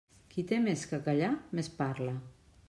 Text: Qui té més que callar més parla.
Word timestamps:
Qui 0.35 0.43
té 0.51 0.57
més 0.63 0.85
que 0.93 1.01
callar 1.09 1.31
més 1.61 1.71
parla. 1.83 2.17